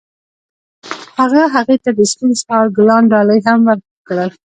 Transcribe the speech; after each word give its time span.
هغه 1.19 1.41
هغې 1.55 1.77
ته 1.83 1.89
د 1.97 1.99
سپین 2.11 2.31
سهار 2.41 2.65
ګلان 2.77 3.03
ډالۍ 3.13 3.39
هم 3.47 3.59
کړل. 4.07 4.29